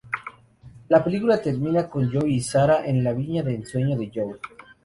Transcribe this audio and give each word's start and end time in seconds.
La 0.89 1.03
película 1.03 1.39
termina 1.43 1.87
con 1.87 2.11
Joe 2.11 2.27
y 2.27 2.41
Sara 2.41 2.87
en 2.87 3.03
la 3.03 3.13
viña 3.13 3.43
de 3.43 3.53
ensueño 3.53 3.95
de 3.95 4.09
Joe. 4.11 4.39